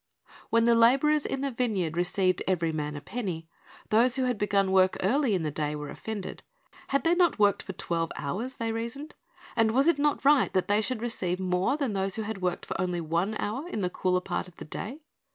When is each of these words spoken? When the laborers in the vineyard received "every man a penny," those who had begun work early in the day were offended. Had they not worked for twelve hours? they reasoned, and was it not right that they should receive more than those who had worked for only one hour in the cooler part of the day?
When 0.49 0.63
the 0.63 0.73
laborers 0.73 1.27
in 1.27 1.41
the 1.41 1.51
vineyard 1.51 1.95
received 1.95 2.41
"every 2.47 2.71
man 2.71 2.95
a 2.95 3.01
penny," 3.01 3.47
those 3.91 4.15
who 4.15 4.23
had 4.23 4.39
begun 4.39 4.71
work 4.71 4.97
early 5.03 5.35
in 5.35 5.43
the 5.43 5.51
day 5.51 5.75
were 5.75 5.91
offended. 5.91 6.41
Had 6.87 7.03
they 7.03 7.13
not 7.13 7.37
worked 7.37 7.61
for 7.61 7.73
twelve 7.73 8.11
hours? 8.15 8.55
they 8.55 8.71
reasoned, 8.71 9.13
and 9.55 9.69
was 9.69 9.85
it 9.85 9.99
not 9.99 10.25
right 10.25 10.51
that 10.53 10.67
they 10.67 10.81
should 10.81 11.03
receive 11.03 11.39
more 11.39 11.77
than 11.77 11.93
those 11.93 12.15
who 12.15 12.23
had 12.23 12.41
worked 12.41 12.65
for 12.65 12.81
only 12.81 12.99
one 12.99 13.35
hour 13.37 13.67
in 13.67 13.81
the 13.81 13.91
cooler 13.91 14.21
part 14.21 14.47
of 14.47 14.55
the 14.55 14.65
day? 14.65 15.01